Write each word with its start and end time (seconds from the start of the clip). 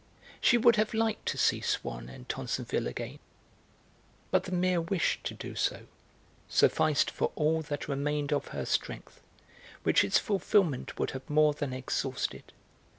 She 0.41 0.57
would 0.57 0.77
have 0.77 0.95
liked 0.95 1.27
to 1.27 1.37
see 1.37 1.61
Swann 1.61 2.09
and 2.09 2.27
Tansonville 2.27 2.87
again; 2.87 3.19
but 4.31 4.45
the 4.45 4.51
mere 4.51 4.81
wish 4.81 5.19
to 5.23 5.35
do 5.35 5.53
so 5.53 5.83
sufficed 6.49 7.11
for 7.11 7.31
all 7.35 7.61
that 7.61 7.87
remained 7.87 8.33
of 8.33 8.47
her 8.47 8.65
strength, 8.65 9.21
which 9.83 10.03
its 10.03 10.17
fulfilment 10.17 10.97
would 10.97 11.11
have 11.11 11.29
more 11.29 11.53
than 11.53 11.71
exhausted. 11.71 12.51